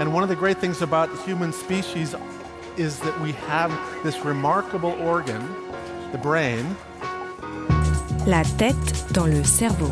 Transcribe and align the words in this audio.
And 0.00 0.12
one 0.12 0.22
of 0.22 0.28
the 0.28 0.36
great 0.36 0.58
things 0.58 0.82
about 0.82 1.10
the 1.10 1.22
human 1.22 1.52
species 1.52 2.14
is 2.76 2.98
that 3.00 3.20
we 3.20 3.32
have 3.48 3.70
this 4.02 4.24
remarkable 4.24 4.92
organ, 5.00 5.42
the 6.12 6.18
brain. 6.18 6.64
La 8.26 8.42
tête 8.58 9.12
dans 9.12 9.26
le 9.26 9.44
cerveau. 9.44 9.90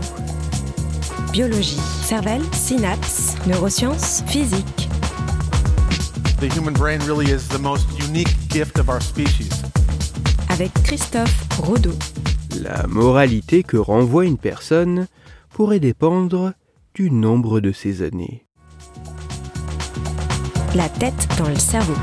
Biologie, 1.33 1.81
cervelle, 2.03 2.43
synapses, 2.53 3.37
neurosciences, 3.47 4.23
physique. 4.27 4.89
The 6.41 6.49
human 6.49 6.73
brain 6.75 7.01
really 7.07 7.31
is 7.31 7.47
the 7.49 7.59
most 7.59 7.87
unique 7.99 8.35
gift 8.49 8.79
of 8.79 8.89
our 8.89 9.01
species. 9.01 9.63
Avec 10.49 10.73
Christophe 10.83 11.47
Rodeau. 11.61 11.95
La 12.63 12.87
moralité 12.87 13.63
que 13.63 13.77
renvoie 13.77 14.25
une 14.25 14.39
personne 14.39 15.07
pourrait 15.51 15.81
dépendre 15.81 16.55
du 16.95 17.11
nombre 17.11 17.61
de 17.61 17.73
ses 17.73 18.03
années. 18.03 18.47
La 20.77 20.89
tête 20.89 21.27
dans 21.37 21.49
le 21.49 21.57
cerveau. 21.57 21.95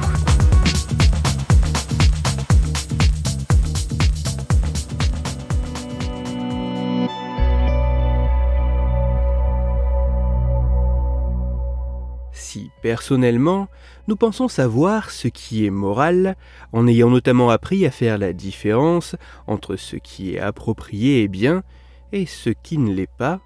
Si 12.34 12.72
personnellement, 12.82 13.70
nous 14.10 14.18
pensons 14.18 14.50
savoir 14.50 15.12
ce 15.12 15.30
qui 15.30 15.66
est 15.66 15.70
moral, 15.70 16.36
en 16.74 16.88
ayant 16.88 17.10
notamment 17.10 17.50
appris 17.50 17.86
à 17.86 17.92
faire 17.92 18.18
la 18.18 18.34
différence 18.34 19.16
entre 19.48 19.78
ce 19.78 19.96
qui 19.96 20.34
est 20.34 20.40
approprié 20.40 21.22
et 21.24 21.30
bien 21.30 21.64
et 22.12 22.26
ce 22.26 22.50
qui 22.50 22.78
ne 22.78 22.94
l'est 22.94 23.10
pas, 23.18 23.40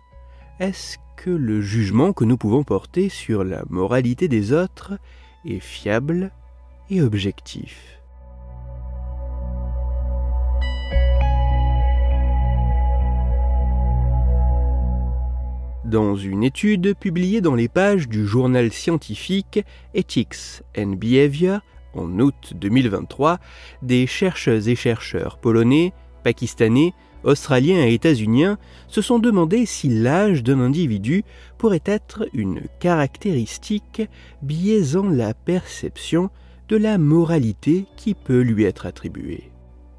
est-ce 0.59 0.97
que 1.21 1.29
le 1.29 1.61
jugement 1.61 2.13
que 2.13 2.25
nous 2.25 2.35
pouvons 2.35 2.63
porter 2.63 3.07
sur 3.07 3.43
la 3.43 3.61
moralité 3.69 4.27
des 4.27 4.53
autres 4.53 4.93
est 5.45 5.59
fiable 5.59 6.31
et 6.89 7.03
objectif. 7.03 7.99
Dans 15.85 16.15
une 16.15 16.43
étude 16.43 16.95
publiée 16.95 17.41
dans 17.41 17.53
les 17.53 17.67
pages 17.67 18.09
du 18.09 18.25
journal 18.25 18.71
scientifique 18.71 19.63
Ethics 19.93 20.63
and 20.75 20.95
Behavior 20.97 21.59
en 21.93 22.17
août 22.17 22.53
2023, 22.55 23.37
des 23.83 24.07
chercheuses 24.07 24.67
et 24.69 24.75
chercheurs 24.75 25.37
polonais, 25.37 25.93
pakistanais, 26.23 26.95
australiens 27.23 27.85
et 27.85 27.93
états-uniens 27.93 28.57
se 28.87 29.01
sont 29.01 29.19
demandé 29.19 29.65
si 29.65 29.89
l'âge 29.89 30.43
d'un 30.43 30.59
individu 30.59 31.23
pourrait 31.57 31.83
être 31.85 32.27
une 32.33 32.61
caractéristique 32.79 34.01
biaisant 34.41 35.09
la 35.09 35.33
perception 35.33 36.29
de 36.69 36.77
la 36.77 36.97
moralité 36.97 37.85
qui 37.97 38.13
peut 38.13 38.41
lui 38.41 38.63
être 38.63 38.85
attribuée. 38.85 39.51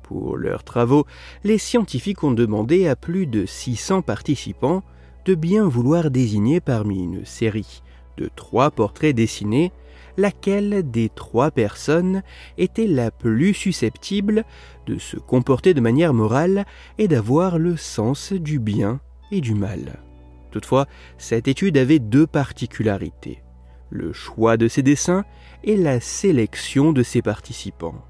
Pour 0.03 0.37
leurs 0.37 0.65
travaux, 0.65 1.07
les 1.45 1.59
scientifiques 1.59 2.25
ont 2.25 2.33
demandé 2.33 2.87
à 2.87 2.97
plus 2.97 3.27
de 3.27 3.47
600 3.47 4.03
participants 4.03 4.83
de 5.25 5.35
bien 5.35 5.67
vouloir 5.69 6.11
désigner 6.11 6.61
parmi 6.61 7.03
une 7.03 7.25
série 7.25 7.83
de 8.17 8.29
trois 8.35 8.71
portraits 8.71 9.15
dessinés 9.15 9.73
laquelle 10.17 10.91
des 10.91 11.09
trois 11.09 11.51
personnes 11.51 12.23
était 12.59 12.87
la 12.87 13.11
plus 13.11 13.55
susceptible 13.55 14.45
de 14.87 14.99
se 14.99 15.17
comporter 15.17 15.75
de 15.75 15.81
manière 15.81 16.15
morale 16.15 16.65
et 16.99 17.09
d'avoir 17.09 17.59
le 17.59 17.77
sens 17.77 18.33
du 18.33 18.59
bien 18.59 19.01
et 19.31 19.41
du 19.41 19.55
mal. 19.55 20.01
Toutefois, 20.51 20.87
cette 21.19 21.49
étude 21.49 21.79
avait 21.79 21.99
deux 21.99 22.27
particularités, 22.27 23.43
le 23.91 24.13
choix 24.13 24.57
de 24.57 24.69
ses 24.69 24.83
dessins 24.83 25.25
et 25.65 25.77
la 25.77 26.01
sélection 26.01 26.93
de 26.93 27.03
ses 27.03 27.23
participants. 27.23 28.05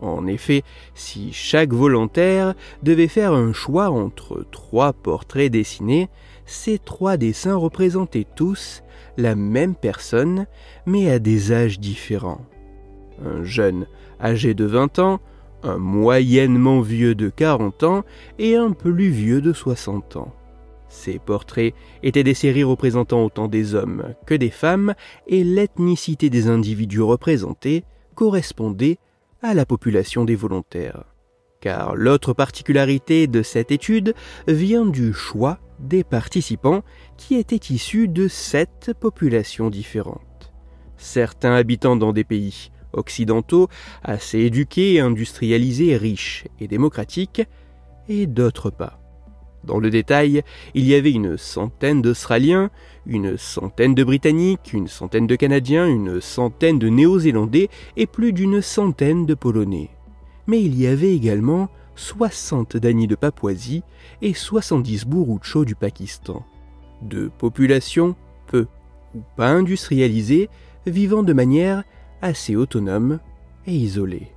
En 0.00 0.26
effet, 0.26 0.64
si 0.94 1.32
chaque 1.32 1.72
volontaire 1.72 2.54
devait 2.82 3.08
faire 3.08 3.34
un 3.34 3.52
choix 3.52 3.90
entre 3.90 4.44
trois 4.50 4.92
portraits 4.92 5.52
dessinés, 5.52 6.08
ces 6.44 6.78
trois 6.78 7.16
dessins 7.16 7.54
représentaient 7.54 8.26
tous 8.34 8.82
la 9.16 9.34
même 9.34 9.74
personne, 9.74 10.46
mais 10.86 11.10
à 11.10 11.18
des 11.18 11.52
âges 11.52 11.80
différents. 11.80 12.40
Un 13.24 13.44
jeune 13.44 13.86
âgé 14.20 14.54
de 14.54 14.64
20 14.64 14.98
ans, 14.98 15.20
un 15.62 15.78
moyennement 15.78 16.80
vieux 16.80 17.14
de 17.14 17.28
40 17.28 17.82
ans 17.84 18.04
et 18.38 18.56
un 18.56 18.72
plus 18.72 19.10
vieux 19.10 19.40
de 19.40 19.52
60 19.52 20.16
ans. 20.16 20.34
Ces 20.88 21.18
portraits 21.18 21.74
étaient 22.02 22.24
des 22.24 22.34
séries 22.34 22.64
représentant 22.64 23.24
autant 23.24 23.48
des 23.48 23.74
hommes 23.74 24.14
que 24.26 24.34
des 24.34 24.50
femmes 24.50 24.94
et 25.26 25.42
l'ethnicité 25.42 26.28
des 26.28 26.48
individus 26.48 27.00
représentés 27.00 27.84
correspondait 28.14 28.98
à 29.40 29.54
la 29.54 29.64
population 29.64 30.24
des 30.24 30.36
volontaires. 30.36 31.11
Car 31.62 31.94
l'autre 31.94 32.32
particularité 32.32 33.28
de 33.28 33.42
cette 33.42 33.70
étude 33.70 34.14
vient 34.48 34.84
du 34.84 35.12
choix 35.12 35.60
des 35.78 36.02
participants 36.02 36.82
qui 37.16 37.36
étaient 37.36 37.72
issus 37.72 38.08
de 38.08 38.26
sept 38.26 38.90
populations 38.98 39.70
différentes. 39.70 40.52
Certains 40.96 41.54
habitant 41.54 41.94
dans 41.94 42.12
des 42.12 42.24
pays 42.24 42.72
occidentaux, 42.92 43.68
assez 44.02 44.40
éduqués, 44.40 44.98
industrialisés, 44.98 45.96
riches 45.96 46.46
et 46.58 46.66
démocratiques, 46.66 47.42
et 48.08 48.26
d'autres 48.26 48.70
pas. 48.70 48.98
Dans 49.62 49.78
le 49.78 49.90
détail, 49.90 50.42
il 50.74 50.84
y 50.84 50.96
avait 50.96 51.12
une 51.12 51.38
centaine 51.38 52.02
d'Australiens, 52.02 52.70
une 53.06 53.38
centaine 53.38 53.94
de 53.94 54.02
Britanniques, 54.02 54.72
une 54.72 54.88
centaine 54.88 55.28
de 55.28 55.36
Canadiens, 55.36 55.86
une 55.86 56.20
centaine 56.20 56.80
de 56.80 56.88
Néo-Zélandais 56.88 57.68
et 57.96 58.08
plus 58.08 58.32
d'une 58.32 58.60
centaine 58.60 59.26
de 59.26 59.34
Polonais. 59.34 59.90
Mais 60.46 60.62
il 60.62 60.78
y 60.78 60.86
avait 60.86 61.14
également 61.14 61.68
60 61.96 62.76
Dani 62.76 63.06
de 63.06 63.14
Papouasie 63.14 63.82
et 64.22 64.34
70 64.34 65.06
Burutcho 65.06 65.64
du 65.64 65.74
Pakistan. 65.74 66.44
De 67.02 67.28
populations 67.28 68.16
peu 68.46 68.66
ou 69.14 69.20
pas 69.36 69.50
industrialisées, 69.50 70.48
vivant 70.86 71.22
de 71.22 71.32
manière 71.32 71.84
assez 72.22 72.56
autonome 72.56 73.20
et 73.66 73.74
isolée. 73.74 74.32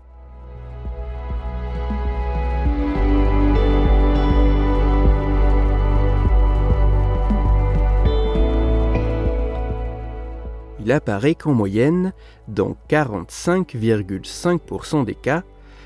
Il 10.85 10.91
apparaît 10.91 11.33
qu'en 11.33 11.53
moyenne, 11.53 12.13
dans 12.47 12.77
45,5% 12.89 15.03
des 15.03 15.15
cas, 15.15 15.43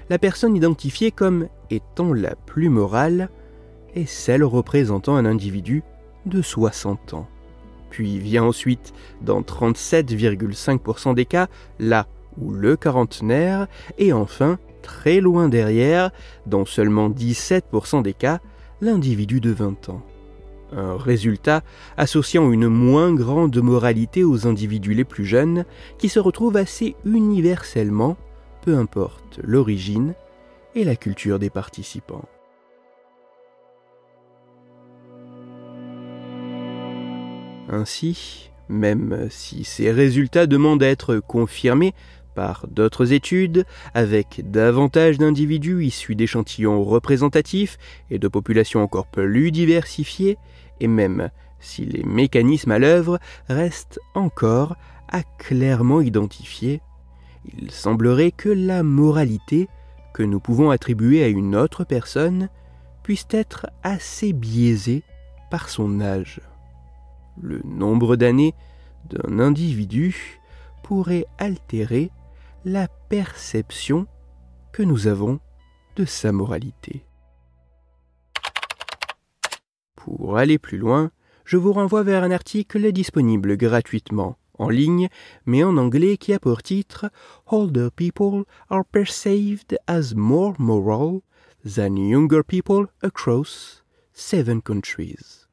la 0.10 0.18
personne 0.18 0.56
identifiée 0.56 1.12
comme 1.12 1.48
étant 1.70 2.14
la 2.14 2.36
plus 2.36 2.70
morale 2.70 3.30
est 3.96 4.10
celle 4.10 4.44
représentant 4.44 5.16
un 5.16 5.26
individu 5.26 5.84
de 6.26 6.42
60 6.42 7.14
ans. 7.14 7.28
Puis 7.90 8.20
vient 8.20 8.44
ensuite, 8.44 8.94
dans 9.22 9.42
37,5% 9.42 11.16
des 11.16 11.26
cas, 11.26 11.48
là 11.80 12.08
où 12.38 12.52
le 12.52 12.76
quarantenaire, 12.76 13.68
et 13.98 14.14
enfin, 14.14 14.60
très 14.82 15.22
loin 15.22 15.50
derrière, 15.50 16.12
dans 16.46 16.66
seulement 16.66 17.10
17% 17.10 18.04
des 18.04 18.14
cas, 18.14 18.40
l'individu 18.82 19.42
de 19.42 19.52
20 19.52 19.90
ans. 19.90 20.02
Un 20.72 20.98
résultat 20.98 21.64
associant 21.98 22.52
une 22.52 22.68
moins 22.68 23.12
grande 23.14 23.58
moralité 23.58 24.24
aux 24.24 24.46
individus 24.46 24.94
les 24.94 25.04
plus 25.04 25.26
jeunes 25.26 25.66
qui 25.98 26.10
se 26.10 26.20
retrouvent 26.20 26.58
assez 26.58 26.96
universellement 27.06 28.18
peu 28.70 28.78
importe 28.78 29.40
l'origine 29.42 30.14
et 30.76 30.84
la 30.84 30.96
culture 30.96 31.40
des 31.40 31.50
participants. 31.50 32.26
Ainsi, 37.68 38.52
même 38.68 39.28
si 39.32 39.64
ces 39.64 39.92
résultats 39.92 40.46
demandent 40.46 40.84
à 40.84 40.88
être 40.88 41.18
confirmés 41.18 41.96
par 42.36 42.68
d'autres 42.68 43.12
études, 43.12 43.66
avec 43.96 44.44
davantage 44.52 45.18
d'individus 45.18 45.84
issus 45.84 46.14
d'échantillons 46.14 46.84
représentatifs 46.84 47.80
et 48.12 48.20
de 48.20 48.28
populations 48.28 48.84
encore 48.84 49.08
plus 49.08 49.52
diversifiées, 49.52 50.38
et 50.80 50.88
même 50.88 51.32
si 51.60 51.86
les 51.86 52.04
mécanismes 52.04 52.72
à 52.72 52.78
l'œuvre 52.78 53.18
restent 53.48 54.00
encore 54.14 54.76
à 55.12 55.24
clairement 55.40 56.02
identifier, 56.02 56.82
il 57.58 57.72
semblerait 57.72 58.32
que 58.32 58.50
la 58.50 58.84
moralité 58.84 59.68
que 60.14 60.24
nous 60.24 60.40
pouvons 60.40 60.70
attribuer 60.72 61.24
à 61.24 61.28
une 61.28 61.56
autre 61.56 61.84
personne 61.84 62.50
puisse 63.04 63.28
être 63.32 63.68
assez 63.84 64.34
biaisée 64.34 65.04
par 65.50 65.70
son 65.70 66.02
âge. 66.02 66.42
Le 67.42 67.62
nombre 67.64 68.16
d'années 68.16 68.54
d'un 69.10 69.40
individu 69.40 70.40
pourrait 70.84 71.26
altérer 71.38 72.12
la 72.66 72.88
perception 72.88 74.08
que 74.72 74.84
nous 74.84 75.08
avons 75.08 75.40
de 75.96 76.06
sa 76.06 76.32
moralité. 76.32 77.06
Pour 79.96 80.38
aller 80.38 80.58
plus 80.58 80.78
loin, 80.78 81.12
je 81.46 81.58
vous 81.58 81.74
renvoie 81.74 82.04
vers 82.04 82.24
un 82.24 82.32
article 82.32 82.92
disponible 82.92 83.58
gratuitement 83.58 84.38
en 84.60 84.70
ligne, 84.70 85.10
mais 85.46 85.64
en 85.64 85.78
anglais 85.78 86.18
qui 86.18 86.34
a 86.34 86.40
pour 86.40 86.62
titre 86.62 87.10
Older 87.48 87.90
people 87.96 88.44
are 88.70 88.86
perceived 88.86 89.78
as 89.88 90.14
more 90.14 90.54
moral 90.60 91.22
than 91.66 91.96
younger 91.96 92.44
people 92.44 92.88
across 93.02 93.84
seven 94.14 94.62
countries. 94.62 95.48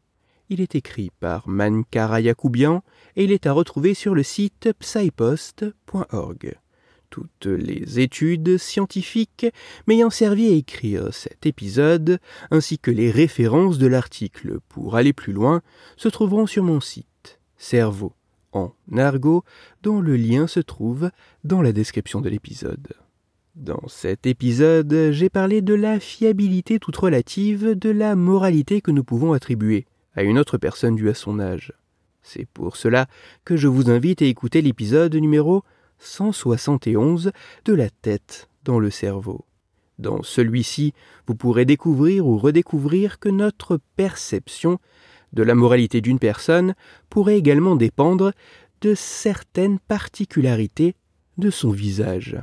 Il 0.48 0.60
est 0.60 0.74
écrit 0.74 1.10
par 1.18 1.48
Mankara 1.48 2.20
Yacoubian 2.20 2.82
et 3.16 3.24
il 3.24 3.32
est 3.32 3.46
à 3.46 3.52
retrouver 3.52 3.94
sur 3.94 4.14
le 4.14 4.22
site 4.22 4.70
psypost.org. 4.78 6.58
Toutes 7.10 7.46
les 7.46 8.00
études 8.00 8.58
scientifiques 8.58 9.46
m'ayant 9.86 10.10
servi 10.10 10.48
à 10.48 10.52
écrire 10.56 11.14
cet 11.14 11.46
épisode, 11.46 12.18
ainsi 12.50 12.78
que 12.78 12.90
les 12.90 13.10
références 13.10 13.78
de 13.78 13.86
l'article 13.86 14.58
pour 14.68 14.96
aller 14.96 15.12
plus 15.12 15.32
loin, 15.32 15.62
se 15.96 16.08
trouveront 16.08 16.46
sur 16.46 16.64
mon 16.64 16.80
site, 16.80 17.40
Cerveau 17.56 18.12
en 18.56 18.74
argot, 18.96 19.44
dont 19.82 20.00
le 20.00 20.16
lien 20.16 20.46
se 20.46 20.60
trouve 20.60 21.10
dans 21.44 21.62
la 21.62 21.72
description 21.72 22.20
de 22.20 22.28
l'épisode. 22.28 22.94
Dans 23.54 23.88
cet 23.88 24.26
épisode, 24.26 25.10
j'ai 25.12 25.30
parlé 25.30 25.62
de 25.62 25.74
la 25.74 25.98
fiabilité 25.98 26.78
toute 26.78 26.96
relative 26.96 27.70
de 27.70 27.90
la 27.90 28.14
moralité 28.14 28.80
que 28.80 28.90
nous 28.90 29.04
pouvons 29.04 29.32
attribuer 29.32 29.86
à 30.14 30.22
une 30.22 30.38
autre 30.38 30.58
personne 30.58 30.96
due 30.96 31.08
à 31.08 31.14
son 31.14 31.40
âge. 31.40 31.72
C'est 32.22 32.46
pour 32.46 32.76
cela 32.76 33.06
que 33.44 33.56
je 33.56 33.68
vous 33.68 33.88
invite 33.88 34.20
à 34.20 34.26
écouter 34.26 34.60
l'épisode 34.60 35.14
numéro 35.14 35.62
171 35.98 37.32
de 37.64 37.72
la 37.72 37.88
tête 37.88 38.50
dans 38.64 38.78
le 38.78 38.90
cerveau. 38.90 39.44
Dans 39.98 40.22
celui-ci, 40.22 40.92
vous 41.26 41.34
pourrez 41.34 41.64
découvrir 41.64 42.26
ou 42.26 42.36
redécouvrir 42.36 43.18
que 43.18 43.30
notre 43.30 43.78
perception 43.96 44.78
de 45.36 45.42
la 45.44 45.54
moralité 45.54 46.00
d'une 46.00 46.18
personne 46.18 46.74
pourrait 47.10 47.38
également 47.38 47.76
dépendre 47.76 48.32
de 48.80 48.94
certaines 48.94 49.78
particularités 49.78 50.96
de 51.38 51.50
son 51.50 51.70
visage. 51.70 52.38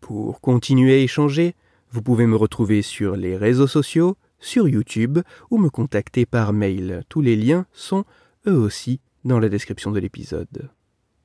Pour 0.00 0.40
continuer 0.40 0.94
à 0.94 0.98
échanger, 0.98 1.54
vous 1.90 2.02
pouvez 2.02 2.26
me 2.26 2.36
retrouver 2.36 2.80
sur 2.80 3.16
les 3.16 3.36
réseaux 3.36 3.66
sociaux, 3.66 4.16
sur 4.38 4.68
YouTube 4.68 5.18
ou 5.50 5.58
me 5.58 5.68
contacter 5.68 6.26
par 6.26 6.52
mail. 6.52 7.02
Tous 7.08 7.20
les 7.20 7.36
liens 7.36 7.66
sont 7.72 8.04
eux 8.46 8.56
aussi 8.56 9.00
dans 9.24 9.40
la 9.40 9.48
description 9.48 9.90
de 9.90 9.98
l'épisode. 9.98 10.70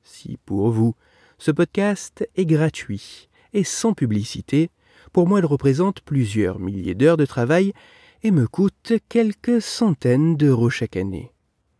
Si 0.02 0.36
pour 0.44 0.70
vous, 0.70 0.96
ce 1.38 1.52
podcast 1.52 2.28
est 2.34 2.46
gratuit 2.46 3.28
et 3.52 3.62
sans 3.62 3.94
publicité, 3.94 4.70
pour 5.12 5.28
moi 5.28 5.38
il 5.38 5.46
représente 5.46 6.00
plusieurs 6.00 6.58
milliers 6.58 6.96
d'heures 6.96 7.16
de 7.16 7.26
travail 7.26 7.72
et 8.22 8.30
me 8.30 8.46
coûte 8.46 8.92
quelques 9.08 9.60
centaines 9.60 10.36
d'euros 10.36 10.70
chaque 10.70 10.96
année. 10.96 11.32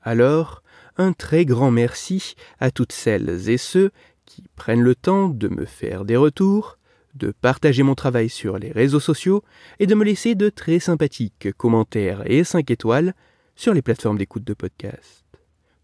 Alors, 0.02 0.62
un 0.96 1.12
très 1.12 1.44
grand 1.44 1.70
merci 1.70 2.34
à 2.58 2.70
toutes 2.70 2.92
celles 2.92 3.48
et 3.48 3.58
ceux 3.58 3.90
qui 4.26 4.44
prennent 4.56 4.82
le 4.82 4.94
temps 4.94 5.28
de 5.28 5.48
me 5.48 5.64
faire 5.64 6.04
des 6.04 6.16
retours, 6.16 6.78
de 7.14 7.30
partager 7.30 7.82
mon 7.82 7.94
travail 7.94 8.28
sur 8.28 8.58
les 8.58 8.72
réseaux 8.72 9.00
sociaux 9.00 9.42
et 9.78 9.86
de 9.86 9.94
me 9.94 10.04
laisser 10.04 10.34
de 10.34 10.48
très 10.48 10.78
sympathiques 10.78 11.52
commentaires 11.56 12.22
et 12.26 12.44
5 12.44 12.70
étoiles 12.70 13.14
sur 13.54 13.74
les 13.74 13.82
plateformes 13.82 14.18
d'écoute 14.18 14.44
de 14.44 14.54
podcast. 14.54 15.24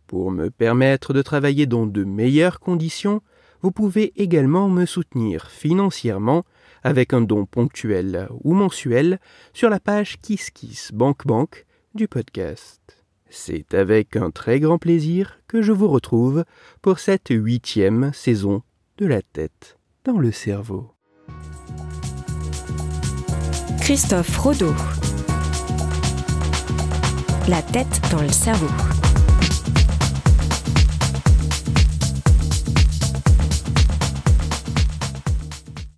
Pour 0.07 0.31
me 0.31 0.51
permettre 0.51 1.13
de 1.13 1.23
travailler 1.23 1.67
dans 1.67 1.87
de 1.87 2.03
meilleures 2.03 2.61
conditions, 2.61 3.23
vous 3.61 3.73
pouvez 3.73 4.13
également 4.17 4.69
me 4.69 4.87
soutenir 4.87 5.51
financièrement 5.51 6.45
avec 6.83 7.13
un 7.13 7.21
don 7.21 7.47
ponctuel 7.47 8.29
ou 8.45 8.55
mensuel 8.55 9.19
sur 9.53 9.71
la 9.71 9.81
page 9.81 10.21
KissKissBankBank 10.21 11.67
du 11.95 12.09
podcast. 12.09 13.05
C'est 13.31 13.75
avec 13.75 14.17
un 14.17 14.31
très 14.31 14.61
grand 14.61 14.79
plaisir 14.79 15.41
que 15.49 15.63
je 15.63 15.73
vous 15.73 15.89
retrouve 15.89 16.45
pour 16.81 16.99
cette 16.99 17.29
huitième 17.31 18.13
saison 18.15 18.63
de 18.97 19.07
la 19.07 19.23
tête 19.23 19.79
dans 20.05 20.19
le 20.19 20.33
cerveau. 20.33 20.93
Christophe 23.81 24.37
Rodeau. 24.39 24.75
La 27.49 27.63
tête 27.63 28.01
dans 28.11 28.23
le 28.23 28.29
cerveau. 28.29 28.98